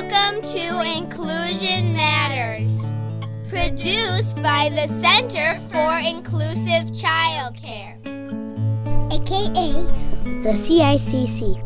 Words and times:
Welcome 0.00 0.38
to 0.52 0.66
Inclusion 0.96 1.92
Matters, 1.92 2.72
produced 3.48 4.40
by 4.40 4.68
the 4.68 4.86
Center 5.02 5.58
for 5.72 5.98
Inclusive 5.98 6.92
Childcare, 6.94 7.98
aka 9.12 9.72
the 10.44 10.54
CICC. 10.54 11.60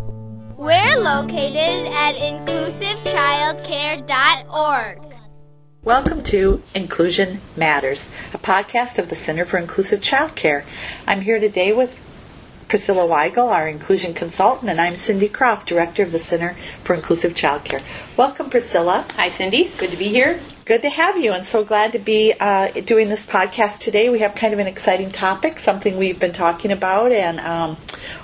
We're 0.57 0.97
located 0.97 1.93
at 1.93 2.15
inclusivechildcare.org. 2.15 5.15
Welcome 5.85 6.23
to 6.23 6.63
Inclusion 6.75 7.43
Matters, 7.55 8.09
a 8.33 8.39
podcast 8.39 8.99
of 8.99 9.11
the 9.11 9.15
Center 9.15 9.45
for 9.45 9.59
Inclusive 9.59 10.01
Childcare. 10.01 10.65
I'm 11.07 11.21
here 11.21 11.39
today 11.39 11.75
with 11.75 12.03
Priscilla 12.73 13.03
Weigel, 13.03 13.51
our 13.51 13.69
inclusion 13.69 14.15
consultant, 14.15 14.71
and 14.71 14.81
I'm 14.81 14.97
Cindy 14.97 15.29
Croft, 15.29 15.69
director 15.69 16.03
of 16.03 16.11
the 16.11 16.19
Center 16.19 16.57
for 16.83 16.95
Inclusive 16.95 17.35
Childcare. 17.35 17.83
Welcome, 18.17 18.49
Priscilla. 18.49 19.05
Hi, 19.11 19.29
Cindy. 19.29 19.71
Good 19.77 19.91
to 19.91 19.97
be 19.99 20.09
here. 20.09 20.41
Good 20.65 20.81
to 20.81 20.89
have 20.89 21.19
you, 21.19 21.33
and 21.33 21.45
so 21.45 21.65
glad 21.65 21.93
to 21.93 21.99
be 21.99 22.33
uh, 22.41 22.71
doing 22.81 23.11
this 23.11 23.27
podcast 23.27 23.81
today. 23.81 24.09
We 24.09 24.21
have 24.21 24.35
kind 24.35 24.55
of 24.55 24.59
an 24.59 24.69
exciting 24.69 25.11
topic, 25.11 25.59
something 25.59 25.99
we've 25.99 26.19
been 26.19 26.33
talking 26.33 26.73
about, 26.73 27.13
and 27.13 27.41
um, 27.41 27.77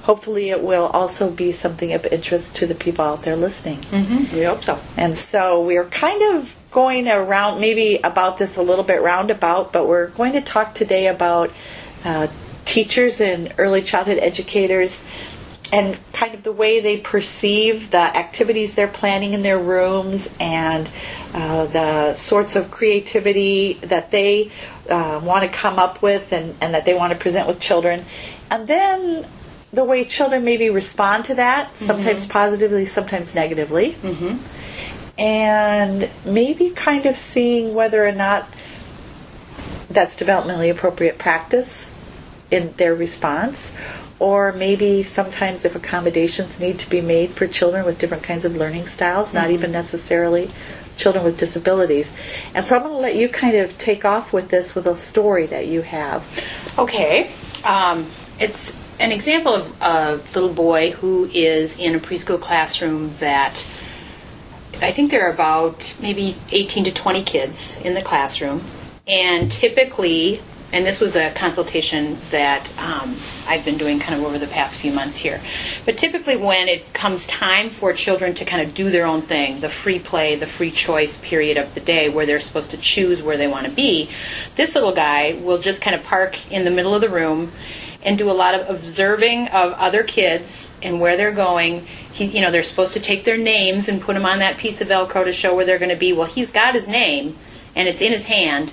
hopefully 0.04 0.48
it 0.48 0.62
will 0.62 0.86
also 0.86 1.30
be 1.30 1.52
something 1.52 1.92
of 1.92 2.06
interest 2.06 2.56
to 2.56 2.66
the 2.66 2.74
people 2.74 3.04
out 3.04 3.24
there 3.24 3.36
listening. 3.36 3.80
Mm-hmm. 3.80 4.34
We 4.34 4.44
hope 4.44 4.64
so. 4.64 4.80
And 4.96 5.14
so 5.14 5.62
we're 5.62 5.90
kind 5.90 6.38
of 6.38 6.56
going 6.70 7.06
around, 7.06 7.60
maybe 7.60 8.00
about 8.02 8.38
this 8.38 8.56
a 8.56 8.62
little 8.62 8.84
bit 8.84 9.02
roundabout, 9.02 9.74
but 9.74 9.86
we're 9.86 10.06
going 10.08 10.32
to 10.32 10.40
talk 10.40 10.74
today 10.74 11.08
about 11.08 11.52
uh, 12.02 12.28
teachers 12.78 13.20
and 13.20 13.52
early 13.58 13.82
childhood 13.82 14.18
educators 14.18 15.02
and 15.72 15.98
kind 16.12 16.32
of 16.32 16.44
the 16.44 16.52
way 16.52 16.78
they 16.78 16.96
perceive 16.96 17.90
the 17.90 17.98
activities 17.98 18.76
they're 18.76 18.86
planning 18.86 19.32
in 19.32 19.42
their 19.42 19.58
rooms 19.58 20.32
and 20.38 20.88
uh, 21.34 21.66
the 21.66 22.14
sorts 22.14 22.54
of 22.54 22.70
creativity 22.70 23.72
that 23.82 24.12
they 24.12 24.52
uh, 24.88 25.20
want 25.24 25.42
to 25.42 25.50
come 25.50 25.80
up 25.80 26.00
with 26.02 26.32
and, 26.32 26.54
and 26.60 26.72
that 26.72 26.84
they 26.84 26.94
want 26.94 27.12
to 27.12 27.18
present 27.18 27.48
with 27.48 27.58
children. 27.58 28.04
And 28.48 28.68
then 28.68 29.26
the 29.72 29.84
way 29.84 30.04
children 30.04 30.44
maybe 30.44 30.70
respond 30.70 31.24
to 31.24 31.34
that, 31.34 31.76
sometimes 31.76 32.22
mm-hmm. 32.22 32.30
positively, 32.30 32.86
sometimes 32.86 33.34
negatively. 33.34 33.94
Mm-hmm. 33.94 35.20
And 35.20 36.08
maybe 36.24 36.70
kind 36.70 37.06
of 37.06 37.16
seeing 37.16 37.74
whether 37.74 38.06
or 38.06 38.12
not 38.12 38.48
that's 39.90 40.14
developmentally 40.14 40.70
appropriate 40.70 41.18
practice 41.18 41.92
in 42.50 42.72
their 42.76 42.94
response 42.94 43.72
or 44.18 44.52
maybe 44.52 45.02
sometimes 45.02 45.64
if 45.64 45.76
accommodations 45.76 46.58
need 46.58 46.78
to 46.80 46.90
be 46.90 47.00
made 47.00 47.30
for 47.30 47.46
children 47.46 47.84
with 47.84 47.98
different 47.98 48.22
kinds 48.22 48.44
of 48.44 48.56
learning 48.56 48.86
styles, 48.86 49.32
not 49.32 49.44
mm-hmm. 49.44 49.54
even 49.54 49.72
necessarily 49.72 50.50
children 50.96 51.24
with 51.24 51.38
disabilities. 51.38 52.12
And 52.54 52.66
so 52.66 52.76
I'm 52.76 52.82
going 52.82 52.94
to 52.94 53.00
let 53.00 53.14
you 53.14 53.28
kind 53.28 53.56
of 53.56 53.78
take 53.78 54.04
off 54.04 54.32
with 54.32 54.48
this 54.48 54.74
with 54.74 54.86
a 54.86 54.96
story 54.96 55.46
that 55.46 55.68
you 55.68 55.82
have. 55.82 56.26
Okay. 56.76 57.30
Um, 57.64 58.10
it's 58.40 58.76
an 58.98 59.12
example 59.12 59.54
of 59.54 59.80
a 59.80 60.20
little 60.34 60.52
boy 60.52 60.90
who 60.90 61.26
is 61.32 61.78
in 61.78 61.94
a 61.94 62.00
preschool 62.00 62.40
classroom 62.40 63.14
that 63.20 63.64
I 64.80 64.90
think 64.90 65.10
there 65.10 65.28
are 65.28 65.32
about 65.32 65.94
maybe 66.00 66.36
18 66.50 66.84
to 66.84 66.92
20 66.92 67.22
kids 67.22 67.78
in 67.82 67.94
the 67.94 68.02
classroom. 68.02 68.62
And 69.06 69.50
typically, 69.50 70.42
and 70.70 70.84
this 70.84 71.00
was 71.00 71.16
a 71.16 71.30
consultation 71.32 72.18
that 72.30 72.70
um, 72.78 73.16
I've 73.46 73.64
been 73.64 73.78
doing 73.78 74.00
kind 74.00 74.20
of 74.20 74.26
over 74.26 74.38
the 74.38 74.46
past 74.46 74.76
few 74.76 74.92
months 74.92 75.16
here. 75.16 75.40
But 75.86 75.96
typically, 75.96 76.36
when 76.36 76.68
it 76.68 76.92
comes 76.92 77.26
time 77.26 77.70
for 77.70 77.94
children 77.94 78.34
to 78.34 78.44
kind 78.44 78.66
of 78.66 78.74
do 78.74 78.90
their 78.90 79.06
own 79.06 79.22
thing, 79.22 79.60
the 79.60 79.70
free 79.70 79.98
play, 79.98 80.36
the 80.36 80.46
free 80.46 80.70
choice 80.70 81.16
period 81.16 81.56
of 81.56 81.74
the 81.74 81.80
day 81.80 82.10
where 82.10 82.26
they're 82.26 82.40
supposed 82.40 82.72
to 82.72 82.76
choose 82.76 83.22
where 83.22 83.38
they 83.38 83.48
want 83.48 83.66
to 83.66 83.72
be, 83.72 84.10
this 84.56 84.74
little 84.74 84.92
guy 84.92 85.40
will 85.42 85.58
just 85.58 85.80
kind 85.80 85.96
of 85.96 86.04
park 86.04 86.52
in 86.52 86.64
the 86.66 86.70
middle 86.70 86.94
of 86.94 87.00
the 87.00 87.08
room 87.08 87.50
and 88.04 88.18
do 88.18 88.30
a 88.30 88.32
lot 88.32 88.54
of 88.54 88.68
observing 88.68 89.48
of 89.48 89.72
other 89.72 90.02
kids 90.02 90.70
and 90.82 91.00
where 91.00 91.16
they're 91.16 91.32
going. 91.32 91.86
He, 92.12 92.26
you 92.26 92.42
know, 92.42 92.50
they're 92.50 92.62
supposed 92.62 92.92
to 92.92 93.00
take 93.00 93.24
their 93.24 93.38
names 93.38 93.88
and 93.88 94.02
put 94.02 94.14
them 94.14 94.26
on 94.26 94.40
that 94.40 94.58
piece 94.58 94.82
of 94.82 94.88
Velcro 94.88 95.24
to 95.24 95.32
show 95.32 95.54
where 95.54 95.64
they're 95.64 95.78
going 95.78 95.88
to 95.88 95.96
be. 95.96 96.12
Well, 96.12 96.26
he's 96.26 96.52
got 96.52 96.74
his 96.74 96.88
name 96.88 97.36
and 97.74 97.88
it's 97.88 98.02
in 98.02 98.12
his 98.12 98.26
hand, 98.26 98.72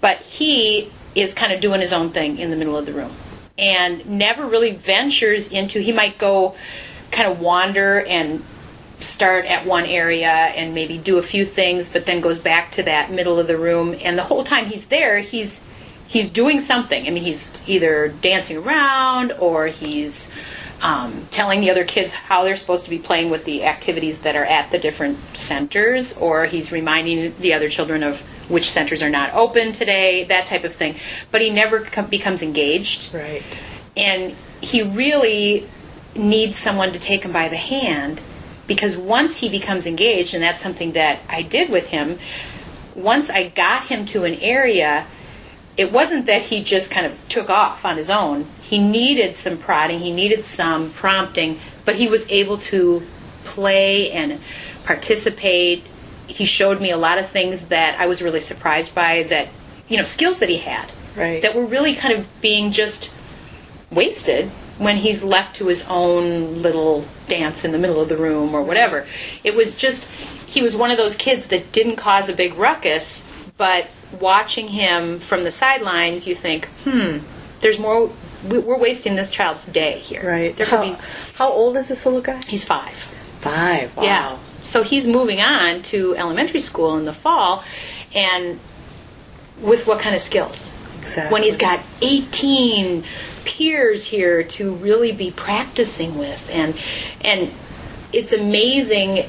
but 0.00 0.18
he 0.20 0.90
is 1.14 1.34
kind 1.34 1.52
of 1.52 1.60
doing 1.60 1.80
his 1.80 1.92
own 1.92 2.10
thing 2.10 2.38
in 2.38 2.50
the 2.50 2.56
middle 2.56 2.76
of 2.76 2.86
the 2.86 2.92
room. 2.92 3.12
And 3.56 4.06
never 4.06 4.46
really 4.46 4.72
ventures 4.72 5.48
into 5.52 5.80
he 5.80 5.92
might 5.92 6.18
go 6.18 6.56
kind 7.10 7.30
of 7.30 7.40
wander 7.40 8.00
and 8.00 8.42
start 8.98 9.44
at 9.44 9.66
one 9.66 9.84
area 9.86 10.28
and 10.28 10.74
maybe 10.74 10.98
do 10.98 11.18
a 11.18 11.22
few 11.22 11.44
things 11.44 11.88
but 11.88 12.06
then 12.06 12.20
goes 12.20 12.38
back 12.38 12.72
to 12.72 12.82
that 12.84 13.12
middle 13.12 13.38
of 13.38 13.46
the 13.46 13.56
room. 13.56 13.94
And 14.02 14.18
the 14.18 14.24
whole 14.24 14.44
time 14.44 14.66
he's 14.66 14.86
there 14.86 15.20
he's 15.20 15.60
he's 16.06 16.30
doing 16.30 16.60
something. 16.60 17.06
I 17.06 17.10
mean 17.10 17.24
he's 17.24 17.52
either 17.66 18.08
dancing 18.08 18.56
around 18.56 19.32
or 19.32 19.68
he's 19.68 20.30
um, 20.84 21.26
telling 21.30 21.62
the 21.62 21.70
other 21.70 21.84
kids 21.84 22.12
how 22.12 22.44
they're 22.44 22.56
supposed 22.56 22.84
to 22.84 22.90
be 22.90 22.98
playing 22.98 23.30
with 23.30 23.44
the 23.46 23.64
activities 23.64 24.18
that 24.20 24.36
are 24.36 24.44
at 24.44 24.70
the 24.70 24.78
different 24.78 25.18
centers, 25.34 26.14
or 26.16 26.44
he's 26.44 26.70
reminding 26.70 27.34
the 27.40 27.54
other 27.54 27.70
children 27.70 28.02
of 28.02 28.22
which 28.48 28.70
centers 28.70 29.02
are 29.02 29.10
not 29.10 29.32
open 29.32 29.72
today, 29.72 30.24
that 30.24 30.46
type 30.46 30.64
of 30.64 30.74
thing. 30.74 30.96
But 31.30 31.40
he 31.40 31.50
never 31.50 31.80
com- 31.80 32.06
becomes 32.06 32.42
engaged. 32.42 33.12
Right. 33.14 33.42
And 33.96 34.34
he 34.60 34.82
really 34.82 35.68
needs 36.14 36.56
someone 36.58 36.92
to 36.92 36.98
take 36.98 37.24
him 37.24 37.32
by 37.32 37.48
the 37.48 37.56
hand 37.56 38.20
because 38.66 38.96
once 38.96 39.38
he 39.38 39.48
becomes 39.48 39.86
engaged, 39.86 40.34
and 40.34 40.42
that's 40.42 40.62
something 40.62 40.92
that 40.92 41.20
I 41.28 41.42
did 41.42 41.70
with 41.70 41.88
him, 41.88 42.18
once 42.94 43.28
I 43.28 43.48
got 43.48 43.88
him 43.88 44.06
to 44.06 44.24
an 44.24 44.34
area 44.34 45.06
it 45.76 45.90
wasn't 45.90 46.26
that 46.26 46.42
he 46.42 46.62
just 46.62 46.90
kind 46.90 47.06
of 47.06 47.28
took 47.28 47.50
off 47.50 47.84
on 47.84 47.96
his 47.96 48.10
own. 48.10 48.46
He 48.62 48.78
needed 48.78 49.34
some 49.34 49.58
prodding, 49.58 50.00
he 50.00 50.12
needed 50.12 50.44
some 50.44 50.90
prompting, 50.90 51.58
but 51.84 51.96
he 51.96 52.06
was 52.06 52.30
able 52.30 52.58
to 52.58 53.02
play 53.44 54.10
and 54.12 54.40
participate. 54.84 55.84
He 56.26 56.44
showed 56.44 56.80
me 56.80 56.90
a 56.90 56.96
lot 56.96 57.18
of 57.18 57.28
things 57.28 57.68
that 57.68 58.00
I 58.00 58.06
was 58.06 58.22
really 58.22 58.40
surprised 58.40 58.94
by 58.94 59.24
that, 59.24 59.48
you 59.88 59.96
know, 59.96 60.04
skills 60.04 60.38
that 60.40 60.48
he 60.48 60.58
had. 60.58 60.90
Right. 61.16 61.42
That 61.42 61.54
were 61.54 61.66
really 61.66 61.94
kind 61.94 62.18
of 62.18 62.26
being 62.40 62.70
just 62.70 63.10
wasted 63.90 64.48
when 64.78 64.96
he's 64.96 65.22
left 65.22 65.56
to 65.56 65.68
his 65.68 65.84
own 65.88 66.62
little 66.62 67.06
dance 67.28 67.64
in 67.64 67.72
the 67.72 67.78
middle 67.78 68.00
of 68.00 68.08
the 68.08 68.16
room 68.16 68.54
or 68.54 68.62
whatever. 68.62 69.06
It 69.44 69.54
was 69.54 69.74
just, 69.74 70.04
he 70.46 70.62
was 70.62 70.74
one 70.74 70.90
of 70.90 70.96
those 70.96 71.14
kids 71.14 71.46
that 71.46 71.70
didn't 71.70 71.96
cause 71.96 72.28
a 72.28 72.32
big 72.32 72.54
ruckus, 72.54 73.22
but 73.56 73.88
watching 74.20 74.68
him 74.68 75.20
from 75.20 75.44
the 75.44 75.50
sidelines, 75.50 76.26
you 76.26 76.34
think, 76.34 76.66
hmm, 76.84 77.18
there's 77.60 77.78
more. 77.78 78.10
We're 78.44 78.78
wasting 78.78 79.14
this 79.14 79.30
child's 79.30 79.64
day 79.64 80.00
here. 80.00 80.28
Right. 80.28 80.54
There 80.54 80.66
how, 80.66 80.82
be, 80.82 80.96
how 81.36 81.50
old 81.50 81.76
is 81.76 81.88
this 81.88 82.04
little 82.04 82.20
guy? 82.20 82.40
He's 82.46 82.62
five. 82.62 82.94
Five. 83.40 83.96
Wow. 83.96 84.02
Yeah. 84.02 84.38
So 84.64 84.82
he's 84.82 85.06
moving 85.06 85.40
on 85.40 85.82
to 85.84 86.16
elementary 86.16 86.60
school 86.60 86.96
in 86.98 87.04
the 87.04 87.12
fall, 87.12 87.62
and 88.14 88.58
with 89.60 89.86
what 89.86 90.00
kind 90.00 90.16
of 90.16 90.20
skills? 90.20 90.74
Exactly. 90.98 91.32
When 91.32 91.42
he's 91.42 91.56
got 91.56 91.80
18 92.00 93.04
peers 93.44 94.04
here 94.04 94.42
to 94.42 94.74
really 94.74 95.12
be 95.12 95.30
practicing 95.30 96.18
with, 96.18 96.48
and 96.50 96.76
and 97.20 97.52
it's 98.12 98.32
amazing 98.32 99.28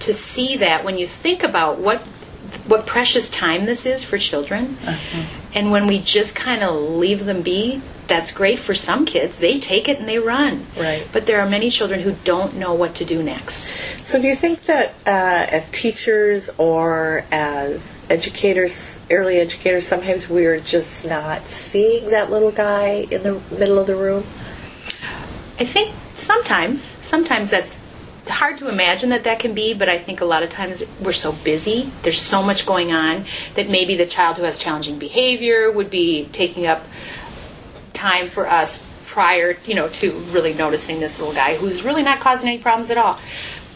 to 0.00 0.12
see 0.12 0.56
that 0.58 0.84
when 0.84 0.98
you 0.98 1.06
think 1.06 1.42
about 1.42 1.78
what 1.78 2.02
what 2.66 2.86
precious 2.86 3.28
time 3.28 3.64
this 3.64 3.86
is 3.86 4.04
for 4.04 4.18
children. 4.18 4.76
Uh-huh. 4.86 5.22
And 5.54 5.70
when 5.70 5.86
we 5.86 5.98
just 5.98 6.36
kind 6.36 6.62
of 6.62 6.74
leave 6.76 7.24
them 7.24 7.42
be, 7.42 7.80
that's 8.06 8.30
great 8.30 8.58
for 8.58 8.74
some 8.74 9.04
kids. 9.04 9.38
They 9.38 9.58
take 9.58 9.88
it 9.88 9.98
and 9.98 10.08
they 10.08 10.18
run. 10.18 10.66
Right. 10.76 11.06
But 11.12 11.26
there 11.26 11.40
are 11.40 11.48
many 11.48 11.70
children 11.70 12.00
who 12.00 12.12
don't 12.24 12.54
know 12.56 12.74
what 12.74 12.96
to 12.96 13.04
do 13.04 13.22
next. 13.22 13.68
So, 14.02 14.20
do 14.20 14.28
you 14.28 14.36
think 14.36 14.62
that 14.62 14.94
uh, 15.06 15.46
as 15.50 15.70
teachers 15.70 16.50
or 16.58 17.24
as 17.32 18.04
educators, 18.08 19.00
early 19.10 19.38
educators, 19.38 19.86
sometimes 19.86 20.28
we're 20.28 20.60
just 20.60 21.06
not 21.06 21.46
seeing 21.46 22.10
that 22.10 22.30
little 22.30 22.52
guy 22.52 23.06
in 23.10 23.22
the 23.22 23.40
middle 23.50 23.78
of 23.78 23.86
the 23.86 23.96
room? 23.96 24.24
I 25.58 25.64
think 25.64 25.94
sometimes, 26.14 26.82
sometimes 26.82 27.50
that's 27.50 27.76
hard 28.28 28.58
to 28.58 28.68
imagine 28.68 29.10
that 29.10 29.24
that 29.24 29.38
can 29.38 29.54
be, 29.54 29.72
but 29.74 29.88
I 29.88 29.98
think 29.98 30.20
a 30.20 30.24
lot 30.24 30.42
of 30.42 30.50
times 30.50 30.82
we're 31.00 31.12
so 31.12 31.32
busy, 31.32 31.90
there's 32.02 32.20
so 32.20 32.42
much 32.42 32.66
going 32.66 32.92
on, 32.92 33.24
that 33.54 33.68
maybe 33.68 33.96
the 33.96 34.06
child 34.06 34.36
who 34.36 34.42
has 34.42 34.58
challenging 34.58 34.98
behavior 34.98 35.70
would 35.70 35.90
be 35.90 36.28
taking 36.32 36.66
up 36.66 36.84
time 37.96 38.28
for 38.28 38.48
us 38.48 38.84
prior, 39.06 39.56
you 39.64 39.74
know, 39.74 39.88
to 39.88 40.12
really 40.12 40.52
noticing 40.52 41.00
this 41.00 41.18
little 41.18 41.34
guy 41.34 41.56
who's 41.56 41.82
really 41.82 42.02
not 42.02 42.20
causing 42.20 42.48
any 42.48 42.58
problems 42.58 42.90
at 42.90 42.98
all. 42.98 43.18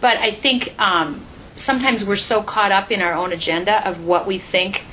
But 0.01 0.19
I 0.19 0.31
think 0.33 0.79
um, 0.79 1.23
sometimes 1.55 2.05
we're 2.05 2.17
so 2.17 2.43
caught 2.43 2.73
up 2.73 2.91
in 2.91 3.01
our 3.01 3.15
own 3.15 3.33
agenda 3.33 3.87
of 3.89 4.05
what 4.05 4.27
we 4.27 4.39
think 4.39 4.85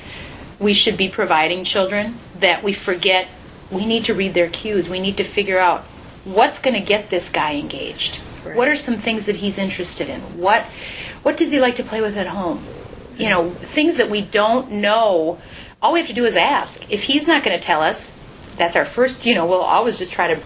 we 0.58 0.74
should 0.74 0.96
be 0.96 1.08
providing 1.08 1.64
children 1.64 2.16
that 2.40 2.62
we 2.64 2.72
forget 2.72 3.28
we 3.70 3.84
need 3.84 4.04
to 4.06 4.14
read 4.14 4.34
their 4.34 4.48
cues. 4.48 4.88
We 4.88 5.00
need 5.00 5.16
to 5.18 5.24
figure 5.24 5.58
out 5.58 5.82
what's 6.24 6.58
going 6.58 6.74
to 6.74 6.80
get 6.80 7.10
this 7.10 7.28
guy 7.28 7.54
engaged. 7.54 8.20
Right. 8.44 8.56
What 8.56 8.68
are 8.68 8.76
some 8.76 8.96
things 8.96 9.26
that 9.26 9.36
he's 9.36 9.58
interested 9.58 10.08
in? 10.08 10.20
What 10.38 10.64
what 11.22 11.36
does 11.36 11.50
he 11.50 11.60
like 11.60 11.76
to 11.76 11.82
play 11.82 12.00
with 12.00 12.16
at 12.16 12.28
home? 12.28 12.64
You 13.16 13.28
know, 13.28 13.50
things 13.50 13.96
that 13.96 14.08
we 14.08 14.22
don't 14.22 14.70
know. 14.72 15.40
All 15.82 15.92
we 15.92 15.98
have 16.00 16.08
to 16.08 16.14
do 16.14 16.24
is 16.24 16.36
ask. 16.36 16.90
If 16.90 17.04
he's 17.04 17.26
not 17.26 17.42
going 17.42 17.58
to 17.58 17.64
tell 17.64 17.82
us, 17.82 18.12
that's 18.58 18.76
our 18.76 18.84
first, 18.84 19.24
you 19.24 19.34
know, 19.34 19.46
we'll 19.46 19.60
always 19.60 19.98
just 19.98 20.12
try 20.12 20.34
to 20.34 20.42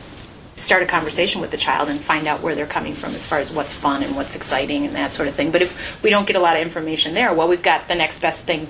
start 0.57 0.83
a 0.83 0.87
conversation 0.87 1.41
with 1.41 1.51
the 1.51 1.57
child 1.57 1.89
and 1.89 2.01
find 2.01 2.29
out 2.29 2.41
where 2.41 2.55
they're 2.55 2.67
coming 2.67 2.95
from 2.95 3.15
as 3.15 3.27
far 3.27 3.39
as 3.39 3.51
what's 3.51 3.73
fun 3.73 4.03
and 4.03 4.15
what's 4.15 4.37
exciting 4.37 4.87
and 4.87 4.95
that 4.95 5.13
sort 5.13 5.27
of 5.27 5.35
thing. 5.35 5.51
But 5.51 5.63
if 5.63 6.03
we 6.03 6.11
don't 6.11 6.27
get 6.27 6.37
a 6.37 6.41
lot 6.41 6.57
of 6.57 6.63
information 6.63 7.15
there, 7.15 7.33
well, 7.33 7.49
we've 7.49 7.63
got 7.63 7.89
the 7.89 7.95
next 7.95 8.21
best 8.21 8.45
thing 8.45 8.69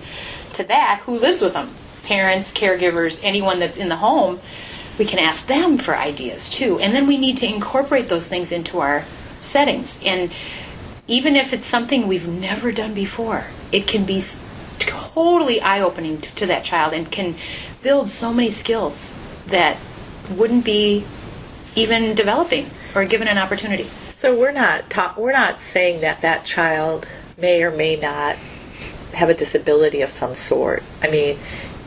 to 0.54 0.64
that 0.64 1.02
who 1.04 1.18
lives 1.18 1.40
with 1.40 1.54
them 1.54 1.74
parents, 2.02 2.52
caregivers, 2.52 3.20
anyone 3.22 3.58
that's 3.58 3.76
in 3.76 3.88
the 3.88 3.96
home. 3.96 4.40
We 4.98 5.04
can 5.04 5.18
ask 5.18 5.46
them 5.46 5.78
for 5.78 5.96
ideas 5.96 6.50
too. 6.50 6.78
And 6.78 6.94
then 6.94 7.06
we 7.06 7.16
need 7.16 7.38
to 7.38 7.46
incorporate 7.46 8.08
those 8.08 8.26
things 8.26 8.52
into 8.52 8.80
our 8.80 9.04
settings. 9.40 10.00
And 10.04 10.32
even 11.06 11.36
if 11.36 11.52
it's 11.52 11.66
something 11.66 12.06
we've 12.06 12.28
never 12.28 12.72
done 12.72 12.92
before, 12.92 13.46
it 13.70 13.86
can 13.86 14.04
be 14.04 14.20
totally 14.78 15.60
eye 15.60 15.80
opening 15.80 16.20
to, 16.20 16.34
to 16.34 16.46
that 16.46 16.64
child 16.64 16.92
and 16.92 17.10
can 17.10 17.36
build 17.82 18.10
so 18.10 18.32
many 18.34 18.50
skills 18.50 19.12
that 19.52 19.78
wouldn't 20.30 20.64
be 20.64 21.04
even 21.74 22.14
developing 22.14 22.70
or 22.94 23.04
given 23.04 23.28
an 23.28 23.38
opportunity. 23.38 23.88
So 24.12 24.38
we're 24.38 24.52
not 24.52 24.90
ta- 24.90 25.14
we're 25.16 25.32
not 25.32 25.60
saying 25.60 26.00
that 26.02 26.20
that 26.20 26.44
child 26.44 27.06
may 27.38 27.62
or 27.62 27.70
may 27.70 27.96
not 27.96 28.36
have 29.14 29.28
a 29.28 29.34
disability 29.34 30.00
of 30.02 30.10
some 30.10 30.34
sort. 30.34 30.82
I 31.02 31.10
mean, 31.10 31.38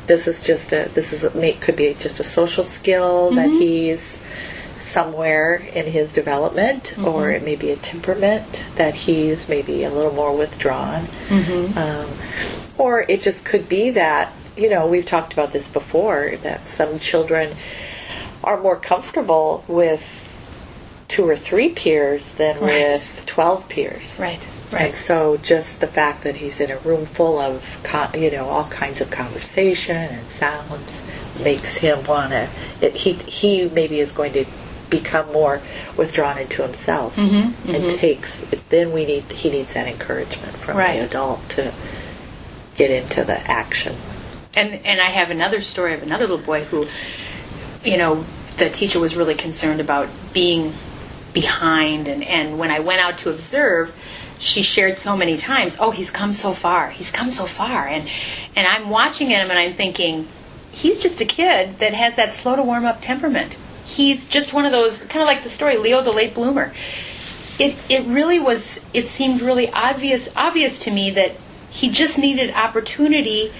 this 0.08 0.28
is 0.28 0.42
just 0.42 0.74
a 0.74 0.90
this 0.94 1.14
is 1.14 1.24
a, 1.24 1.54
could 1.54 1.76
be 1.76 1.94
just 1.94 2.20
a 2.20 2.24
social 2.24 2.64
skill 2.64 3.32
that 3.32 3.50
mm-hmm. 3.50 3.60
he's 3.60 4.20
somewhere 4.78 5.56
in 5.56 5.86
his 5.86 6.14
development, 6.14 6.84
mm-hmm. 6.84 7.06
or 7.06 7.32
it 7.32 7.44
may 7.44 7.56
be 7.56 7.72
a 7.72 7.78
temperament 7.78 8.66
that 8.76 8.94
he's 8.94 9.48
maybe 9.48 9.84
a 9.84 9.90
little 9.90 10.14
more 10.14 10.36
withdrawn, 10.36 11.04
mm-hmm. 11.28 11.78
um, 11.78 12.10
or 12.78 13.06
it 13.08 13.22
just 13.22 13.46
could 13.46 13.70
be 13.70 13.92
that 13.92 14.34
you 14.58 14.70
know 14.70 14.88
we've 14.88 15.06
talked 15.06 15.34
about 15.34 15.52
this 15.52 15.68
before 15.68 16.34
that 16.44 16.66
some 16.66 17.00
children 17.00 17.56
are 18.44 18.60
more 18.62 18.78
comfortable 18.78 19.64
with 19.68 20.22
two 21.08 21.28
or 21.28 21.36
three 21.36 21.70
peers 21.70 22.32
than 22.34 22.56
Right. 22.60 22.64
with 22.94 23.24
12 23.26 23.70
peers. 23.70 24.18
Right, 24.20 24.40
Right. 24.72 24.86
And 24.88 24.96
so 24.96 25.38
just 25.38 25.80
the 25.80 25.88
fact 25.88 26.24
that 26.24 26.36
he's 26.36 26.60
in 26.60 26.72
a 26.72 26.78
room 26.80 27.06
full 27.06 27.40
of, 27.40 27.80
co- 27.84 28.10
you 28.18 28.32
know, 28.32 28.46
all 28.48 28.66
kinds 28.66 29.02
of 29.02 29.12
conversation 29.12 29.96
and 29.96 30.28
sounds 30.28 31.04
makes 31.44 31.76
him 31.76 32.04
want 32.06 32.32
to, 32.32 32.90
he, 32.90 33.14
he 33.14 33.70
maybe 33.70 34.00
is 34.00 34.12
going 34.12 34.34
to 34.34 34.46
become 34.90 35.32
more 35.32 35.62
withdrawn 35.96 36.38
into 36.40 36.64
himself 36.64 37.16
Mm-hmm, 37.16 37.70
and 37.70 37.90
takes, 37.92 38.40
then 38.70 38.92
we 38.92 39.06
need, 39.06 39.24
he 39.32 39.50
needs 39.52 39.74
that 39.76 39.88
encouragement 39.88 40.56
from 40.58 40.78
Right. 40.78 41.00
the 41.00 41.06
adult 41.06 41.48
to 41.50 41.72
get 42.76 42.90
into 42.92 43.24
the 43.24 43.40
action. 43.50 43.96
And 44.56 44.86
and 44.86 45.02
I 45.02 45.06
have 45.06 45.32
another 45.32 45.62
story 45.62 45.94
of 45.94 46.04
another 46.04 46.28
little 46.28 46.46
boy 46.46 46.64
who, 46.64 46.88
you 47.84 47.98
know, 47.98 48.26
the 48.58 48.70
teacher 48.70 49.00
was 49.00 49.16
really 49.16 49.36
concerned 49.36 49.82
about 49.82 50.10
being 50.34 50.74
behind 51.34 52.08
and, 52.08 52.24
and 52.24 52.58
when 52.58 52.72
I 52.72 52.80
went 52.80 53.02
out 53.02 53.18
to 53.20 53.30
observe, 53.30 53.94
she 54.40 54.62
shared 54.62 54.98
so 54.98 55.16
many 55.18 55.38
times, 55.38 55.78
Oh, 55.80 55.92
he's 55.92 56.10
come 56.10 56.32
so 56.32 56.54
far. 56.54 56.90
He's 56.90 57.12
come 57.12 57.30
so 57.30 57.46
far 57.46 57.88
and 57.88 58.10
and 58.56 58.68
I'm 58.68 58.90
watching 58.90 59.28
him 59.28 59.50
and 59.50 59.60
I'm 59.60 59.74
thinking, 59.74 60.28
he's 60.72 61.00
just 61.00 61.22
a 61.22 61.26
kid 61.26 61.78
that 61.78 61.94
has 61.94 62.16
that 62.16 62.34
slow 62.34 62.56
to 62.56 62.64
warm 62.64 62.86
up 62.86 63.02
temperament. 63.02 63.58
He's 63.86 64.26
just 64.26 64.54
one 64.54 64.66
of 64.66 64.72
those 64.72 65.02
kind 65.04 65.22
of 65.22 65.28
like 65.28 65.44
the 65.44 65.50
story, 65.50 65.78
Leo 65.78 66.02
the 66.02 66.12
late 66.12 66.34
bloomer. 66.34 66.74
It 67.60 67.76
it 67.90 68.06
really 68.06 68.40
was 68.40 68.80
it 68.94 69.08
seemed 69.08 69.42
really 69.42 69.70
obvious 69.72 70.30
obvious 70.36 70.80
to 70.80 70.92
me 70.92 71.12
that 71.12 71.36
he 71.70 71.90
just 71.90 72.18
needed 72.18 72.52
opportunity. 72.52 73.52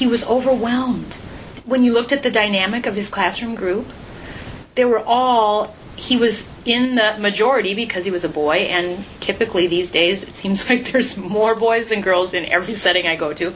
He 0.00 0.06
was 0.06 0.24
overwhelmed. 0.24 1.16
When 1.66 1.84
you 1.84 1.92
looked 1.92 2.10
at 2.10 2.22
the 2.22 2.30
dynamic 2.30 2.86
of 2.86 2.94
his 2.94 3.10
classroom 3.10 3.54
group, 3.54 3.86
they 4.74 4.86
were 4.86 4.98
all 4.98 5.76
he 5.94 6.16
was 6.16 6.48
in 6.64 6.94
the 6.94 7.18
majority 7.18 7.74
because 7.74 8.06
he 8.06 8.10
was 8.10 8.24
a 8.24 8.28
boy 8.30 8.60
and 8.60 9.04
typically 9.20 9.66
these 9.66 9.90
days 9.90 10.22
it 10.22 10.34
seems 10.34 10.66
like 10.70 10.90
there's 10.90 11.18
more 11.18 11.54
boys 11.54 11.88
than 11.88 12.00
girls 12.00 12.32
in 12.32 12.46
every 12.46 12.72
setting 12.72 13.06
I 13.06 13.16
go 13.16 13.34
to. 13.34 13.52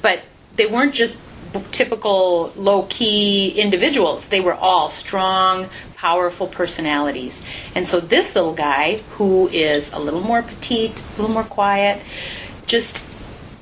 But 0.00 0.22
they 0.54 0.66
weren't 0.66 0.94
just 0.94 1.18
typical 1.72 2.52
low 2.54 2.84
key 2.84 3.60
individuals. 3.60 4.28
They 4.28 4.40
were 4.40 4.54
all 4.54 4.90
strong 4.90 5.68
powerful 5.96 6.46
personalities. 6.46 7.42
And 7.74 7.88
so 7.88 7.98
this 7.98 8.36
little 8.36 8.54
guy 8.54 8.98
who 9.16 9.48
is 9.48 9.92
a 9.92 9.98
little 9.98 10.20
more 10.20 10.44
petite 10.44 11.00
a 11.00 11.20
little 11.20 11.34
more 11.34 11.42
quiet 11.42 12.00
just 12.66 13.02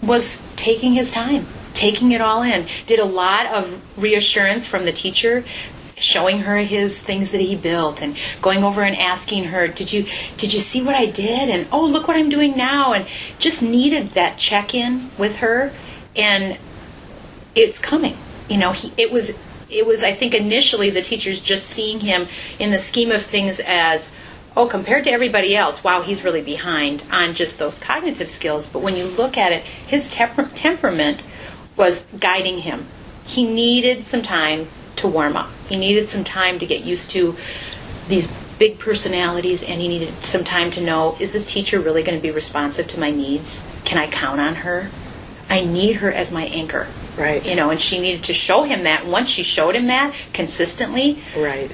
was 0.03 0.43
taking 0.56 0.93
his 0.93 1.11
time, 1.11 1.47
taking 1.76 2.12
it 2.12 2.20
all 2.20 2.43
in. 2.43 2.67
Did 2.87 2.99
a 2.99 3.05
lot 3.05 3.46
of 3.46 3.81
reassurance 3.96 4.67
from 4.67 4.84
the 4.84 4.93
teacher, 4.93 5.44
showing 5.96 6.40
her 6.40 6.58
his 6.58 6.99
things 6.99 7.31
that 7.31 7.40
he 7.40 7.55
built 7.55 8.02
and 8.02 8.17
going 8.43 8.64
over 8.64 8.82
and 8.82 8.96
asking 8.96 9.44
her, 9.44 9.69
"Did 9.69 9.93
you 9.93 10.06
did 10.37 10.52
you 10.52 10.61
see 10.61 10.82
what 10.82 10.94
I 10.94 11.06
did?" 11.06 11.49
and 11.49 11.69
"Oh, 11.70 11.84
look 11.84 12.08
what 12.08 12.17
I'm 12.17 12.31
doing 12.31 12.56
now." 12.56 12.93
And 12.93 13.06
just 13.38 13.62
needed 13.62 14.12
that 14.14 14.38
check-in 14.38 15.11
with 15.17 15.37
her 15.37 15.73
and 16.17 16.58
it's 17.55 17.79
coming. 17.79 18.17
You 18.49 18.58
know, 18.58 18.72
he, 18.72 18.93
it 18.96 19.12
was 19.12 19.37
it 19.69 19.87
was 19.87 20.02
I 20.02 20.14
think 20.14 20.34
initially 20.34 20.90
the 20.90 21.02
teachers 21.02 21.40
just 21.40 21.67
seeing 21.67 22.00
him 22.00 22.29
in 22.58 22.70
the 22.70 22.79
scheme 22.79 23.11
of 23.11 23.25
things 23.25 23.61
as 23.64 24.11
oh 24.56 24.67
compared 24.67 25.05
to 25.05 25.11
everybody 25.11 25.55
else 25.55 25.82
wow 25.84 26.02
he's 26.02 26.25
really 26.25 26.40
behind 26.40 27.05
on 27.11 27.34
just 27.34 27.58
those 27.58 27.79
cognitive 27.79 28.31
skills 28.31 28.64
but 28.64 28.81
when 28.81 28.96
you 28.96 29.05
look 29.05 29.37
at 29.37 29.52
it 29.52 29.62
his 29.87 30.08
temper- 30.08 30.50
temperament 30.55 31.22
was 31.76 32.06
guiding 32.19 32.61
him. 32.61 32.87
He 33.26 33.44
needed 33.44 34.05
some 34.05 34.23
time 34.23 34.69
to 34.96 35.08
warm 35.08 35.37
up. 35.37 35.50
He 35.69 35.76
needed 35.76 36.08
some 36.08 36.25
time 36.25 36.58
to 36.58 36.67
get 36.67 36.84
used 36.84 37.11
to 37.11 37.37
these 38.08 38.28
big 38.58 38.78
personalities 38.78 39.62
and 39.62 39.81
he 39.81 39.88
needed 39.88 40.25
some 40.25 40.43
time 40.43 40.70
to 40.70 40.81
know 40.81 41.14
is 41.20 41.32
this 41.32 41.44
teacher 41.44 41.78
really 41.78 42.02
going 42.02 42.17
to 42.19 42.23
be 42.23 42.31
responsive 42.31 42.88
to 42.88 42.99
my 43.00 43.11
needs? 43.11 43.62
Can 43.84 43.99
i 43.99 44.06
count 44.11 44.40
on 44.40 44.55
her? 44.56 44.88
I 45.50 45.61
need 45.64 45.96
her 45.96 46.11
as 46.11 46.32
my 46.32 46.44
anchor. 46.46 46.87
Right. 47.19 47.44
you 47.44 47.55
know 47.55 47.70
and 47.70 47.81
she 47.81 47.99
needed 47.99 48.25
to 48.25 48.34
show 48.34 48.62
him 48.64 48.84
that. 48.84 49.06
Once 49.06 49.29
she 49.29 49.43
showed 49.43 49.75
him 49.75 49.88
that 49.88 50.14
consistently 50.32 51.22
Right. 51.37 51.70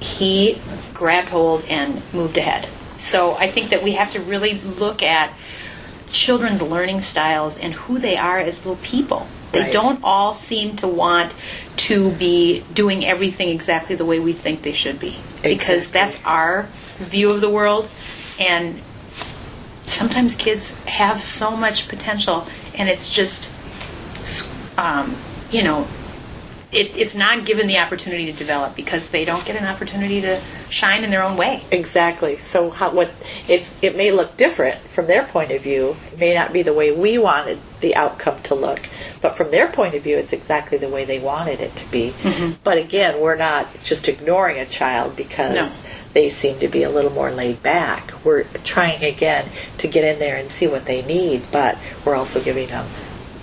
he 0.00 0.58
grabbed 0.94 1.28
hold 1.28 1.64
and 1.64 2.00
moved 2.14 2.38
ahead. 2.38 2.68
So 2.96 3.34
i 3.34 3.50
think 3.50 3.68
that 3.70 3.82
we 3.82 3.92
have 3.92 4.12
to 4.12 4.20
really 4.20 4.54
look 4.60 5.02
at 5.02 5.32
children's 6.10 6.62
learning 6.62 7.00
styles 7.00 7.58
and 7.58 7.74
who 7.74 7.98
they 7.98 8.16
are 8.16 8.38
as 8.38 8.58
little 8.64 8.82
people. 8.82 9.26
They 9.52 9.60
Right. 9.62 9.72
don't 9.72 10.00
all 10.02 10.34
seem 10.34 10.76
to 10.76 10.86
want 10.88 11.32
to 11.76 12.10
be 12.12 12.64
doing 12.74 13.04
everything 13.04 13.48
exactly 13.48 13.96
the 13.96 14.04
way 14.04 14.18
we 14.18 14.32
think 14.32 14.62
they 14.62 14.72
should 14.72 14.98
be. 14.98 15.18
Because 15.42 15.90
that's 15.90 16.18
our 16.24 16.66
view 16.98 17.30
of 17.30 17.40
the 17.40 17.50
world 17.50 17.88
and 18.38 18.80
sometimes 19.86 20.34
kids 20.34 20.74
have 20.86 21.20
so 21.22 21.56
much 21.56 21.88
potential 21.88 22.46
and 22.74 22.88
it's 22.88 23.08
just 23.08 23.48
um, 24.78 25.14
you 25.50 25.62
know 25.62 25.86
it, 26.72 26.90
it's 26.96 27.14
not 27.14 27.44
given 27.46 27.66
the 27.66 27.78
opportunity 27.78 28.26
to 28.26 28.32
develop 28.32 28.74
because 28.74 29.08
they 29.08 29.24
don't 29.24 29.44
get 29.44 29.56
an 29.56 29.64
opportunity 29.66 30.20
to 30.20 30.40
shine 30.68 31.04
in 31.04 31.10
their 31.10 31.22
own 31.22 31.36
way 31.36 31.62
Exactly. 31.70 32.36
So 32.38 32.70
how 32.70 32.92
what 32.92 33.10
it's 33.48 33.72
it 33.82 33.96
may 33.96 34.10
look 34.10 34.36
different 34.36 34.80
from 34.80 35.06
their 35.06 35.24
point 35.24 35.50
of 35.52 35.62
view. 35.62 35.96
It 36.12 36.18
may 36.18 36.34
not 36.34 36.52
be 36.52 36.62
the 36.62 36.72
way 36.74 36.90
we 36.90 37.18
wanted 37.18 37.58
the 37.80 37.94
outcome 37.94 38.42
to 38.44 38.54
look, 38.54 38.80
but 39.20 39.36
from 39.36 39.50
their 39.50 39.68
point 39.68 39.94
of 39.94 40.02
view, 40.02 40.16
it's 40.16 40.32
exactly 40.32 40.78
the 40.78 40.88
way 40.88 41.04
they 41.04 41.18
wanted 41.18 41.60
it 41.60 41.76
to 41.76 41.90
be. 41.90 42.14
But 42.64 42.78
again, 42.78 43.20
we're 43.20 43.36
not 43.36 43.68
just 43.84 44.08
ignoring 44.08 44.58
a 44.58 44.66
child 44.66 45.14
because 45.14 45.54
No. 45.82 45.90
they 46.14 46.28
seem 46.30 46.58
to 46.60 46.68
be 46.68 46.82
a 46.82 46.90
little 46.90 47.12
more 47.12 47.30
laid 47.30 47.62
back. 47.62 48.12
We're 48.24 48.44
trying 48.64 49.04
again 49.04 49.46
to 49.78 49.86
get 49.88 50.04
in 50.04 50.18
there 50.18 50.36
and 50.36 50.50
see 50.50 50.66
what 50.66 50.86
they 50.86 51.02
need, 51.02 51.42
but 51.52 51.76
we're 52.04 52.16
also 52.16 52.40
giving 52.40 52.68
them. 52.68 52.86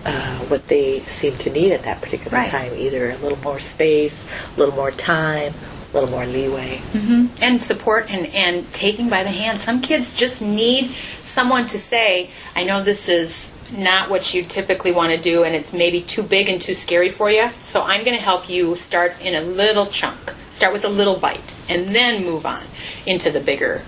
Uh, 0.06 0.38
what 0.50 0.68
they 0.68 1.00
seem 1.01 1.38
to 1.38 1.50
need 1.50 1.72
at 1.72 1.84
that 1.84 2.01
particular 2.01 2.38
Right. 2.39 2.50
time, 2.50 2.74
either 2.75 3.12
a 3.12 3.15
little 3.18 3.38
more 3.42 3.58
space, 3.58 4.25
a 4.53 4.60
little 4.60 4.75
more 4.75 4.92
time, 4.92 5.53
a 5.94 6.00
little 6.00 6.10
more 6.10 6.26
leeway. 6.26 6.82
Mm-hmm. 6.94 7.44
and 7.44 7.62
support 7.62 8.10
and, 8.10 8.26
and 8.28 8.72
taking 8.74 9.10
by 9.10 9.24
the 9.24 9.30
hand. 9.30 9.62
Some 9.62 9.82
kids 9.82 10.16
just 10.16 10.42
need 10.42 10.96
someone 11.22 11.68
to 11.68 11.78
say, 11.78 12.32
I 12.56 12.64
know 12.64 12.84
this 12.84 13.08
is 13.10 13.52
not 13.72 14.10
what 14.10 14.34
you 14.34 14.44
typically 14.44 14.92
want 14.92 15.12
to 15.12 15.18
do 15.18 15.44
and 15.44 15.56
it's 15.56 15.74
maybe 15.74 16.02
too 16.02 16.24
big 16.24 16.50
and 16.50 16.62
too 16.62 16.74
scary 16.74 17.10
for 17.10 17.30
you, 17.30 17.50
so 17.62 17.82
I'm 17.82 18.04
going 18.04 18.18
to 18.18 18.24
help 18.24 18.50
you 18.50 18.76
start 18.76 19.20
in 19.22 19.36
a 19.36 19.42
little 19.42 19.88
chunk. 19.88 20.34
Start 20.52 20.74
with 20.74 20.86
a 20.86 20.90
little 20.90 21.18
bite 21.18 21.56
and 21.68 21.90
then 21.90 22.24
move 22.24 22.46
on 22.46 22.64
into 23.06 23.32
the 23.32 23.40
bigger 23.40 23.84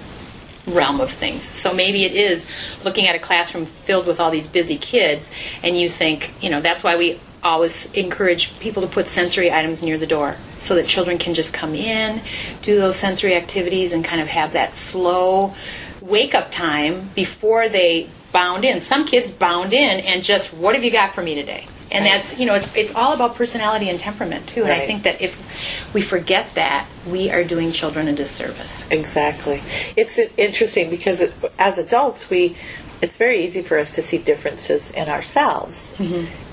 realm 0.68 1.00
of 1.00 1.12
things. 1.12 1.44
So 1.44 1.74
maybe 1.74 2.04
it 2.06 2.14
is 2.14 2.48
looking 2.84 3.08
at 3.08 3.16
a 3.16 3.20
classroom 3.20 3.66
filled 3.66 4.08
with 4.08 4.20
all 4.20 4.32
these 4.32 4.48
busy 4.48 4.78
kids, 4.78 5.30
and 5.62 5.78
you 5.78 5.90
think, 5.90 6.34
you 6.42 6.50
know, 6.50 6.62
that's 6.62 6.84
why 6.84 6.96
we 6.96 7.20
always 7.46 7.92
encourage 7.94 8.58
people 8.60 8.82
to 8.82 8.88
put 8.88 9.08
sensory 9.08 9.52
items 9.52 9.82
near 9.84 9.98
the 9.98 10.08
door 10.08 10.36
so 10.58 10.76
that 10.76 10.88
children 10.88 11.18
can 11.18 11.34
just 11.34 11.54
come 11.54 11.76
in, 11.76 12.22
do 12.62 12.78
those 12.78 12.96
sensory 12.98 13.36
activities, 13.36 13.94
and 13.94 14.04
kind 14.04 14.22
of 14.22 14.28
have 14.28 14.54
that 14.54 14.74
slow 14.74 15.54
wake 16.02 16.36
up 16.36 16.52
time 16.52 17.10
before 17.16 17.70
they 17.70 18.10
bound 18.34 18.66
in. 18.66 18.82
Some 18.82 19.06
kids 19.06 19.32
bound 19.32 19.74
in 19.74 20.00
and 20.02 20.24
just, 20.24 20.54
what 20.54 20.76
have 20.76 20.84
you 20.84 20.92
got 20.92 21.16
for 21.16 21.22
me 21.22 21.36
today? 21.36 21.68
And 21.92 22.04
Right. 22.04 22.22
that's, 22.22 22.38
you 22.38 22.46
know, 22.48 22.56
it's, 22.56 22.68
it's 22.76 22.96
all 22.96 23.14
about 23.14 23.36
personality 23.36 23.90
and 23.90 24.00
temperament, 24.00 24.48
too. 24.48 24.64
And 24.64 24.74
I 24.74 24.86
think 24.86 25.04
that 25.04 25.22
if 25.22 25.40
we 25.94 26.02
forget 26.02 26.56
that, 26.56 26.88
we 27.08 27.30
are 27.30 27.44
doing 27.44 27.72
children 27.72 28.08
a 28.08 28.14
disservice. 28.14 28.84
Exactly. 28.90 29.62
It's 29.96 30.20
interesting 30.36 30.90
because 30.90 31.22
it, 31.22 31.32
as 31.60 31.78
adults, 31.78 32.30
we 32.30 32.58
it's 33.06 33.18
very 33.18 33.44
easy 33.46 33.62
for 33.62 33.78
us 33.80 33.96
to 33.96 34.02
see 34.02 34.18
differences 34.18 34.92
in 34.92 35.08
ourselves, 35.10 35.96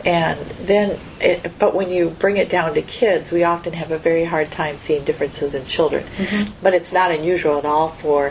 and 0.04 0.38
then, 0.66 0.98
it, 1.20 1.52
but 1.58 1.74
when 1.74 1.90
you 1.90 2.10
bring 2.10 2.36
it 2.36 2.48
down 2.48 2.74
to 2.74 2.82
kids, 2.82 3.32
we 3.32 3.42
often 3.44 3.72
have 3.72 3.90
a 3.90 3.98
very 3.98 4.24
hard 4.24 4.50
time 4.50 4.76
seeing 4.76 5.02
differences 5.04 5.54
in 5.54 5.64
children. 5.66 6.04
But 6.62 6.74
it's 6.74 6.92
not 6.92 7.10
unusual 7.10 7.58
at 7.58 7.64
all 7.64 7.88
for 7.88 8.30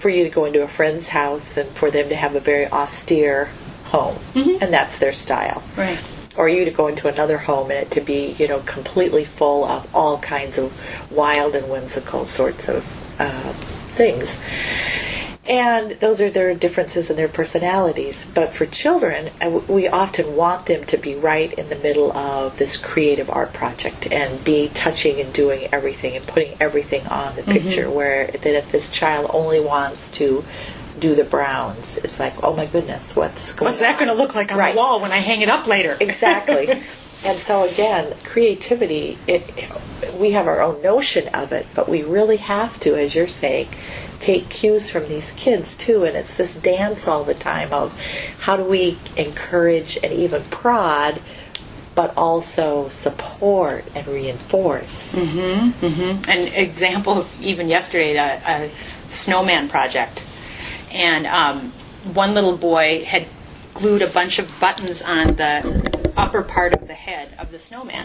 for 0.00 0.08
you 0.08 0.24
to 0.24 0.30
go 0.30 0.46
into 0.46 0.62
a 0.62 0.68
friend's 0.68 1.08
house 1.08 1.56
and 1.58 1.68
for 1.70 1.90
them 1.90 2.08
to 2.08 2.16
have 2.16 2.34
a 2.34 2.40
very 2.40 2.66
austere 2.70 3.50
home, 3.84 4.16
and 4.34 4.72
that's 4.72 4.98
their 4.98 5.12
style 5.12 5.62
Right. 5.76 5.98
or 6.36 6.48
you 6.48 6.64
to 6.64 6.70
go 6.70 6.86
into 6.86 7.08
another 7.08 7.38
home 7.38 7.70
and 7.72 7.80
it 7.80 7.90
to 7.90 8.00
be, 8.00 8.32
you 8.38 8.46
know, 8.48 8.60
completely 8.60 9.24
full 9.24 9.64
of 9.64 9.92
all 9.94 10.18
kinds 10.18 10.56
of 10.58 10.72
wild 11.10 11.54
and 11.56 11.68
whimsical 11.68 12.24
sorts 12.24 12.68
of 12.68 12.84
uh, 13.20 13.52
things. 13.98 14.38
And 15.50 15.90
those 15.98 16.20
are 16.20 16.30
their 16.30 16.54
differences 16.54 17.10
in 17.10 17.16
their 17.16 17.26
personalities. 17.28 18.24
But 18.24 18.52
for 18.54 18.66
children, 18.66 19.30
uh, 19.42 19.50
we 19.66 19.88
often 19.88 20.36
want 20.36 20.66
them 20.66 20.84
to 20.86 20.96
be 20.96 21.16
right 21.16 21.52
in 21.52 21.68
the 21.68 21.74
middle 21.74 22.16
of 22.16 22.56
this 22.56 22.76
creative 22.76 23.28
art 23.28 23.52
project 23.52 24.06
and 24.12 24.44
be 24.44 24.70
touching 24.72 25.18
and 25.20 25.32
doing 25.32 25.68
everything 25.72 26.14
and 26.16 26.24
putting 26.24 26.56
everything 26.60 27.04
on 27.08 27.34
the 27.34 27.42
picture. 27.42 27.90
Where 27.90 28.28
that 28.28 28.46
if 28.46 28.70
this 28.70 28.90
child 28.90 29.28
only 29.34 29.58
wants 29.58 30.08
to 30.12 30.44
do 31.00 31.16
the 31.16 31.24
browns, 31.24 31.98
it's 31.98 32.20
like, 32.20 32.44
oh 32.44 32.54
my 32.54 32.66
goodness, 32.66 33.16
what's 33.16 33.52
going 33.54 33.70
What's 33.70 33.80
that 33.80 33.98
going 33.98 34.08
to 34.08 34.14
look 34.14 34.36
like 34.36 34.52
on 34.52 34.58
Right. 34.58 34.74
the 34.74 34.78
wall 34.78 35.00
when 35.00 35.10
I 35.10 35.18
hang 35.18 35.40
it 35.40 35.48
up 35.48 35.66
later? 35.66 35.96
Exactly. 36.00 36.80
and 37.24 37.38
so 37.40 37.68
again, 37.68 38.14
creativity, 38.22 39.18
it, 39.26 39.42
we 40.16 40.30
have 40.30 40.46
our 40.46 40.62
own 40.62 40.80
notion 40.80 41.26
of 41.34 41.50
it, 41.52 41.66
but 41.74 41.88
we 41.88 42.04
really 42.04 42.36
have 42.36 42.78
to, 42.80 42.94
as 42.94 43.16
you're 43.16 43.26
saying, 43.26 43.68
take 44.20 44.48
cues 44.48 44.90
from 44.90 45.08
these 45.08 45.32
kids 45.32 45.74
too. 45.74 46.04
And 46.04 46.16
it's 46.16 46.34
this 46.34 46.54
dance 46.54 47.08
all 47.08 47.24
the 47.24 47.34
time 47.34 47.72
of 47.72 47.98
how 48.40 48.56
do 48.56 48.64
we 48.64 48.98
encourage 49.16 49.98
and 50.02 50.12
even 50.12 50.44
prod, 50.44 51.20
but 51.94 52.16
also 52.16 52.88
support 52.88 53.84
and 53.94 54.06
reinforce. 54.06 55.14
Mm-hmm, 55.14 55.86
mm-hmm. 55.86 56.30
an 56.30 56.48
example 56.48 57.26
even 57.40 57.68
yesterday, 57.68 58.16
a, 58.16 58.40
a 58.46 58.70
snowman 59.08 59.68
project, 59.68 60.22
and 60.92 61.26
um, 61.26 61.72
one 62.14 62.34
little 62.34 62.56
boy 62.56 63.04
had 63.04 63.26
glued 63.74 64.02
a 64.02 64.06
bunch 64.06 64.38
of 64.38 64.60
buttons 64.60 65.02
on 65.02 65.36
the 65.36 66.12
upper 66.16 66.42
part 66.42 66.74
of 66.74 66.86
the 66.86 66.94
head 66.94 67.34
of 67.38 67.50
the 67.50 67.58
snowman, 67.58 68.04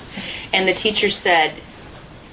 and 0.51 0.67
the 0.67 0.73
teacher 0.73 1.09
said, 1.09 1.53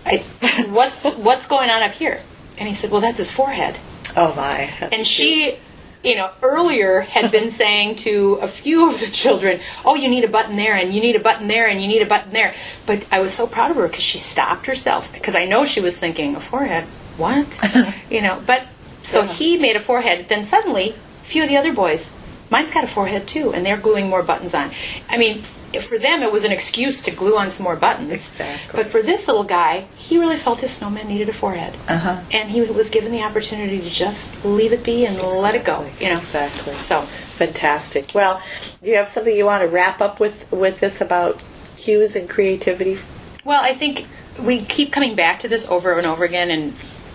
I, 0.07 0.19
"What's 0.71 1.05
what's 1.05 1.47
going 1.47 1.71
on 1.71 1.83
up 1.83 1.93
here?" 1.93 2.21
And 2.63 2.69
he 2.69 2.75
said, 2.75 2.93
"Well, 2.93 3.01
that's 3.01 3.19
his 3.19 3.29
forehead." 3.29 3.77
Oh 4.17 4.33
my. 4.37 4.73
that's 4.79 4.95
And 4.95 5.05
she, 5.05 5.59
you 6.05 6.15
know, 6.15 6.31
earlier 6.43 7.01
had 7.01 7.33
been 7.33 7.51
saying 7.63 7.97
to 7.97 8.39
a 8.41 8.47
few 8.47 8.89
of 8.89 9.01
the 9.01 9.09
children, 9.09 9.59
"Oh, 9.85 9.97
you 9.97 10.09
need 10.09 10.23
a 10.23 10.29
button 10.29 10.55
there, 10.55 10.77
and 10.77 10.95
you 10.95 11.01
need 11.01 11.17
a 11.17 11.19
button 11.19 11.49
there, 11.49 11.67
and 11.67 11.83
you 11.83 11.89
need 11.89 12.03
a 12.03 12.07
button 12.07 12.31
there." 12.31 12.55
But 12.87 13.05
I 13.11 13.19
was 13.19 13.35
so 13.35 13.49
proud 13.49 13.73
of 13.73 13.79
her 13.79 13.89
because 13.89 14.05
she 14.05 14.19
stopped 14.19 14.67
herself 14.67 15.13
because 15.13 15.35
I 15.35 15.45
know 15.45 15.65
she 15.65 15.81
was 15.81 15.99
thinking 15.99 16.37
a 16.37 16.41
forehead. 16.41 16.85
What? 17.17 17.59
you 18.11 18.23
know, 18.23 18.41
but 18.47 18.69
so 19.03 19.25
he 19.25 19.59
made 19.59 19.75
a 19.75 19.81
forehead. 19.81 20.29
Then 20.29 20.45
suddenly, 20.45 20.91
a 20.91 21.25
few 21.25 21.43
of 21.43 21.49
the 21.49 21.57
other 21.57 21.73
boys, 21.73 22.13
mine's 22.49 22.71
got 22.71 22.85
a 22.85 22.87
forehead 22.87 23.27
too, 23.27 23.53
and 23.53 23.67
they're 23.67 23.77
gluing 23.77 24.09
more 24.09 24.23
buttons 24.23 24.55
on. 24.55 24.71
I 25.09 25.19
mean. 25.19 25.43
For 25.81 25.99
them, 25.99 26.23
it 26.23 26.31
was 26.33 26.45
an 26.45 26.53
excuse 26.53 27.01
to 27.03 27.11
glue 27.11 27.37
on 27.39 27.51
some 27.51 27.65
more 27.65 27.77
buttons. 27.77 28.11
Exactly. 28.13 28.83
But 28.83 28.91
for 28.93 29.03
this 29.03 29.27
little 29.27 29.45
guy, 29.45 29.87
he 29.97 30.19
really 30.19 30.37
felt 30.37 30.61
his 30.61 30.71
snowman 30.73 31.09
needed 31.09 31.29
a 31.29 31.33
forehead, 31.33 31.75
Uh-huh. 31.89 32.21
and 32.33 32.51
he 32.51 32.61
was 32.61 32.91
given 32.91 33.11
the 33.13 33.23
opportunity 33.23 33.81
to 33.81 33.91
just 33.91 34.45
leave 34.45 34.73
it 34.73 34.85
be 34.85 35.07
and 35.07 35.21
let 35.21 35.55
it 35.55 35.65
go. 35.65 35.87
You 36.01 36.11
know, 36.11 36.19
Exactly. 36.19 36.75
So 36.79 37.03
Fantastic. 37.37 38.11
Well, 38.15 38.41
do 38.83 38.91
you 38.91 38.97
have 38.97 39.09
something 39.09 39.35
you 39.37 39.45
want 39.47 39.63
to 39.63 39.69
wrap 39.69 40.01
up 40.01 40.21
with 40.21 40.51
with 40.53 40.79
this 40.81 41.01
about 41.01 41.41
cues 41.77 42.15
and 42.15 42.29
creativity? 42.29 42.99
Well, 43.45 43.61
I 43.61 43.75
think 43.75 44.07
we 44.39 44.65
keep 44.65 44.93
coming 44.93 45.17
back 45.17 45.41
to 45.41 45.49
this 45.49 45.67
over 45.69 45.99
and 45.99 46.07
over 46.07 46.25
again, 46.25 46.51
and 46.51 46.75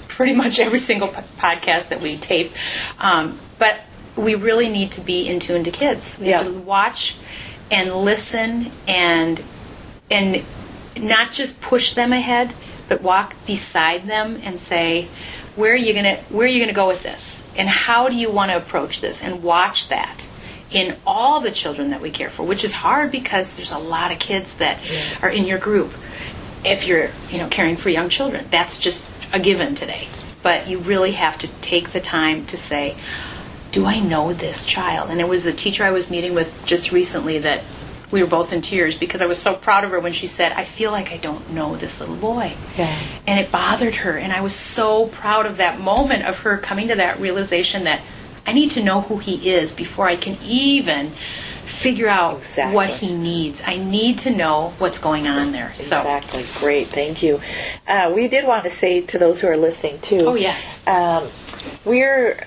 pretty 0.09 0.33
much 0.33 0.59
every 0.59 0.79
single 0.79 1.09
podcast 1.39 1.89
that 1.89 2.01
we 2.01 2.17
tape. 2.17 2.51
Um, 2.99 3.39
but 3.59 3.81
we 4.17 4.35
really 4.35 4.67
need 4.67 4.91
to 4.93 5.01
be 5.01 5.27
in 5.29 5.39
tune 5.39 5.63
to 5.63 5.71
kids. 5.71 6.17
We 6.19 6.29
have 6.29 6.45
Yeah. 6.47 6.51
to 6.51 6.57
watch 6.59 7.15
and 7.71 7.95
listen 7.95 8.71
and 8.87 9.41
and 10.09 10.43
not 10.97 11.31
just 11.31 11.59
push 11.61 11.93
them 11.93 12.13
ahead, 12.13 12.53
but 12.87 13.01
walk 13.01 13.35
beside 13.45 14.07
them 14.07 14.39
and 14.43 14.59
say, 14.59 15.07
"Where 15.55 15.73
are 15.73 15.75
you 15.75 15.93
gonna 15.93 16.17
Where 16.29 16.45
are 16.45 16.49
you 16.49 16.59
gonna 16.59 16.73
go 16.73 16.87
with 16.87 17.03
this? 17.03 17.43
And 17.55 17.69
how 17.69 18.09
do 18.09 18.15
you 18.15 18.31
want 18.31 18.51
to 18.51 18.57
approach 18.57 19.01
this?" 19.01 19.21
And 19.21 19.43
watch 19.43 19.89
that 19.89 20.25
in 20.71 20.95
all 21.05 21.39
the 21.39 21.51
children 21.51 21.91
that 21.91 22.01
we 22.01 22.11
care 22.11 22.29
for, 22.29 22.43
which 22.43 22.63
is 22.63 22.73
hard 22.73 23.11
because 23.11 23.53
there's 23.53 23.71
a 23.71 23.77
lot 23.77 24.11
of 24.11 24.19
kids 24.19 24.55
that 24.55 24.79
are 25.21 25.29
in 25.29 25.45
your 25.45 25.57
group. 25.57 25.93
If 26.65 26.87
you're, 26.87 27.09
you 27.31 27.37
know, 27.37 27.47
caring 27.47 27.77
for 27.77 27.89
young 27.89 28.09
children, 28.09 28.45
that's 28.49 28.77
just 28.77 29.05
a 29.31 29.39
given 29.39 29.75
today. 29.75 30.07
But 30.43 30.67
you 30.67 30.79
really 30.79 31.11
have 31.13 31.37
to 31.39 31.47
take 31.61 31.91
the 31.91 32.01
time 32.01 32.45
to 32.47 32.57
say, 32.57 32.95
do 33.77 33.85
I 33.85 33.99
know 33.99 34.33
this 34.33 34.65
child? 34.65 35.11
And 35.11 35.21
it 35.21 35.27
was 35.29 35.45
a 35.45 35.53
teacher 35.53 35.83
I 35.83 35.91
was 35.91 36.09
meeting 36.09 36.33
with 36.33 36.65
just 36.65 36.91
recently 36.91 37.37
that 37.39 37.63
we 38.09 38.23
were 38.23 38.27
both 38.27 38.51
in 38.51 38.61
tears 38.63 38.97
because 38.97 39.21
I 39.21 39.27
was 39.27 39.37
so 39.39 39.53
proud 39.53 39.83
of 39.83 39.91
her 39.91 39.99
when 39.99 40.13
she 40.13 40.25
said, 40.25 40.51
I 40.51 40.63
feel 40.63 40.89
like 40.91 41.11
I 41.11 41.17
don't 41.17 41.51
know 41.51 41.75
this 41.75 41.99
little 41.99 42.15
boy. 42.15 42.53
Yeah. 42.75 42.99
And 43.27 43.39
it 43.39 43.51
bothered 43.51 43.93
her. 43.95 44.17
And 44.17 44.33
I 44.33 44.41
was 44.41 44.55
so 44.55 45.05
proud 45.05 45.45
of 45.45 45.57
that 45.57 45.79
moment 45.79 46.23
of 46.25 46.39
her 46.39 46.57
coming 46.57 46.87
to 46.87 46.95
that 46.95 47.19
realization 47.19 47.83
that 47.83 48.01
I 48.47 48.53
need 48.53 48.71
to 48.71 48.83
know 48.83 49.01
who 49.01 49.19
he 49.19 49.51
is 49.51 49.71
before 49.71 50.07
I 50.07 50.15
can 50.15 50.37
even 50.43 51.11
figure 51.65 52.07
out 52.09 52.37
Exactly. 52.37 52.73
what 52.73 52.89
he 52.89 53.15
needs. 53.15 53.61
I 53.63 53.75
need 53.75 54.17
to 54.19 54.31
know 54.31 54.73
what's 54.79 54.97
going 54.97 55.27
on 55.27 55.51
there. 55.51 55.71
So, 55.75 55.97
Exactly. 55.97 56.45
Great. 56.55 56.87
Thank 56.87 57.21
you. 57.21 57.41
Uh, 57.87 58.11
we 58.15 58.27
did 58.27 58.47
want 58.47 58.63
to 58.63 58.71
say 58.71 59.01
to 59.01 59.19
those 59.19 59.39
who 59.41 59.47
are 59.47 59.57
listening 59.57 59.99
too. 59.99 60.21
oh, 60.21 60.33
yes. 60.33 60.79
Um, 60.87 61.27
we're 61.85 62.43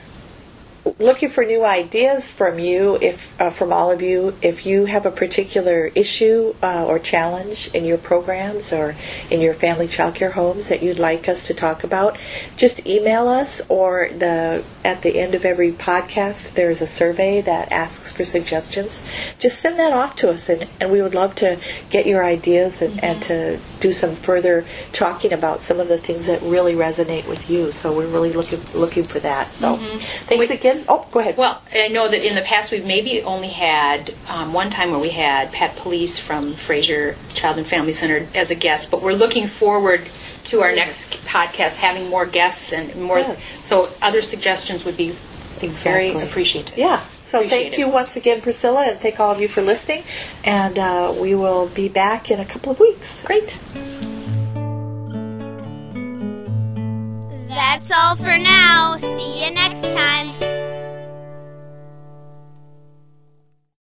looking 0.98 1.28
for 1.28 1.44
new 1.44 1.64
ideas 1.64 2.30
from 2.30 2.58
you, 2.58 2.98
if 3.00 3.38
uh, 3.40 3.50
from 3.50 3.72
all 3.72 3.90
of 3.90 4.02
you. 4.02 4.34
If 4.42 4.66
you 4.66 4.86
have 4.86 5.06
a 5.06 5.10
particular 5.10 5.90
issue 5.94 6.54
uh, 6.62 6.84
or 6.86 6.98
challenge 6.98 7.70
in 7.74 7.84
your 7.84 7.98
programs 7.98 8.72
or 8.72 8.96
in 9.30 9.40
your 9.40 9.54
family 9.54 9.86
childcare 9.86 10.32
homes 10.32 10.68
that 10.68 10.82
you'd 10.82 10.98
like 10.98 11.28
us 11.28 11.46
to 11.46 11.54
talk 11.54 11.84
about, 11.84 12.18
just 12.56 12.86
email 12.86 13.28
us. 13.28 13.60
Or 13.68 14.08
the 14.10 14.64
at 14.84 15.02
the 15.02 15.18
end 15.18 15.34
of 15.34 15.44
every 15.44 15.72
podcast, 15.72 16.54
there's 16.54 16.80
a 16.80 16.86
survey 16.86 17.40
that 17.42 17.70
asks 17.72 18.12
for 18.12 18.24
suggestions. 18.24 19.02
Just 19.38 19.60
send 19.60 19.78
that 19.78 19.92
off 19.92 20.16
to 20.16 20.30
us, 20.30 20.48
and, 20.48 20.66
and 20.80 20.90
we 20.90 21.02
would 21.02 21.14
love 21.14 21.34
to 21.36 21.60
get 21.90 22.06
your 22.06 22.24
ideas 22.24 22.80
and, 22.82 23.02
and 23.02 23.22
to 23.22 23.58
do 23.80 23.92
some 23.92 24.14
further 24.14 24.64
talking 24.92 25.32
about 25.32 25.62
some 25.62 25.80
of 25.80 25.88
the 25.88 25.98
things 25.98 26.26
that 26.26 26.40
really 26.42 26.74
resonate 26.74 27.26
with 27.26 27.50
you. 27.50 27.72
So 27.72 27.96
we're 27.96 28.06
really 28.06 28.32
looking 28.32 28.60
looking 28.74 29.04
for 29.04 29.18
that. 29.20 29.54
So 29.54 29.76
thanks 29.76 30.50
again. 30.50 30.84
Oh, 30.88 31.06
go 31.10 31.20
ahead. 31.20 31.36
Well, 31.36 31.62
I 31.72 31.88
know 31.88 32.08
that 32.08 32.24
in 32.24 32.34
the 32.34 32.42
past 32.42 32.70
we've 32.70 32.86
maybe 32.86 33.22
only 33.22 33.48
had 33.48 34.14
um, 34.28 34.52
one 34.52 34.70
time 34.70 34.90
where 34.90 35.00
we 35.00 35.10
had 35.10 35.52
Pat 35.52 35.76
Police 35.76 36.18
from 36.18 36.52
Fraser 36.52 37.16
Child 37.34 37.58
and 37.58 37.66
Family 37.66 37.92
Center 37.92 38.26
as 38.34 38.50
a 38.50 38.54
guest, 38.54 38.90
but 38.90 39.02
we're 39.02 39.14
looking 39.14 39.48
forward 39.48 40.08
to 40.44 40.62
our 40.62 40.74
next 40.74 41.12
podcast 41.24 41.76
having 41.76 42.08
more 42.08 42.26
guests 42.26 42.72
and 42.72 42.94
more. 42.96 43.18
Yes. 43.18 43.64
So 43.64 43.92
other 44.02 44.22
suggestions 44.22 44.84
would 44.84 44.96
be 44.96 45.16
very 45.60 46.10
appreciated. 46.12 46.76
Yeah. 46.76 47.02
So 47.30 47.38
Appreciate 47.38 47.60
thank 47.60 47.72
it. 47.74 47.78
you 47.78 47.88
once 47.88 48.16
again, 48.16 48.40
Priscilla, 48.40 48.86
and 48.88 48.98
thank 48.98 49.20
all 49.20 49.30
of 49.30 49.40
you 49.40 49.46
for 49.46 49.62
listening. 49.62 50.02
And 50.42 50.76
uh, 50.76 51.14
we 51.16 51.36
will 51.36 51.68
be 51.68 51.88
back 51.88 52.28
in 52.28 52.40
a 52.40 52.44
couple 52.44 52.72
of 52.72 52.80
weeks. 52.80 53.22
Great. 53.22 53.56
That's 57.48 57.92
all 57.92 58.16
for 58.16 58.36
now. 58.36 58.96
See 58.98 59.44
you 59.44 59.52
next 59.52 59.82
time. 59.82 60.49